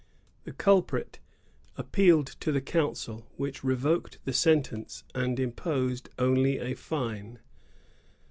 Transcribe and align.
The 0.45 0.51
culprit 0.51 1.19
appealed 1.77 2.25
to 2.39 2.51
the 2.51 2.59
council, 2.59 3.27
which 3.37 3.63
revoked 3.63 4.17
the 4.25 4.33
sentence 4.33 5.03
and 5.13 5.39
imposed 5.39 6.09
only 6.17 6.57
a 6.57 6.73
fine. 6.73 7.37